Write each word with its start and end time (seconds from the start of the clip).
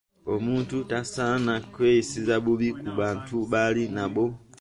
Omuntu 0.33 0.75
tasaana 0.89 1.53
kweyisiza 1.73 2.33
bubi 2.43 2.69
ku 2.79 2.89
bantu 2.99 3.35
baali 3.51 3.83
nabo. 3.95 4.25